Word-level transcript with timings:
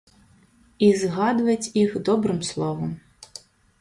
І 0.87 0.87
згадваць 1.01 1.71
іх 1.83 1.91
добрым 2.11 2.39
словам! 2.51 2.91